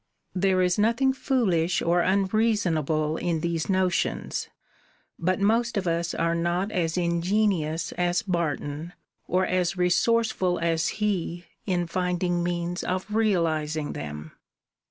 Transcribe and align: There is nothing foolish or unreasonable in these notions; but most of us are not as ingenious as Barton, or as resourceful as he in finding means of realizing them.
There 0.33 0.63
is 0.63 0.79
nothing 0.79 1.13
foolish 1.13 1.79
or 1.79 2.01
unreasonable 2.01 3.17
in 3.17 3.41
these 3.41 3.69
notions; 3.69 4.49
but 5.19 5.39
most 5.39 5.77
of 5.77 5.85
us 5.85 6.15
are 6.15 6.33
not 6.33 6.71
as 6.71 6.97
ingenious 6.97 7.91
as 7.91 8.23
Barton, 8.23 8.93
or 9.27 9.45
as 9.45 9.77
resourceful 9.77 10.57
as 10.57 10.87
he 10.97 11.45
in 11.67 11.85
finding 11.85 12.41
means 12.41 12.83
of 12.83 13.13
realizing 13.13 13.93
them. 13.93 14.31